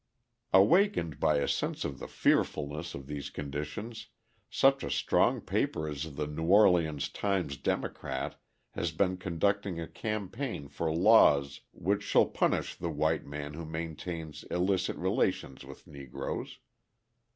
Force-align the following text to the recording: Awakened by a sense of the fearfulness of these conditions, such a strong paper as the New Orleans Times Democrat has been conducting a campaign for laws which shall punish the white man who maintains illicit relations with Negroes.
Awakened 0.51 1.19
by 1.19 1.37
a 1.37 1.47
sense 1.47 1.85
of 1.85 1.99
the 1.99 2.07
fearfulness 2.07 2.95
of 2.95 3.05
these 3.05 3.29
conditions, 3.29 4.07
such 4.49 4.83
a 4.83 4.89
strong 4.89 5.39
paper 5.41 5.87
as 5.87 6.15
the 6.15 6.25
New 6.25 6.45
Orleans 6.45 7.07
Times 7.07 7.55
Democrat 7.55 8.33
has 8.71 8.91
been 8.91 9.15
conducting 9.17 9.79
a 9.79 9.87
campaign 9.87 10.67
for 10.69 10.91
laws 10.91 11.61
which 11.71 12.01
shall 12.01 12.25
punish 12.25 12.73
the 12.73 12.89
white 12.89 13.27
man 13.27 13.53
who 13.53 13.63
maintains 13.63 14.43
illicit 14.49 14.97
relations 14.97 15.63
with 15.63 15.85
Negroes. 15.85 16.57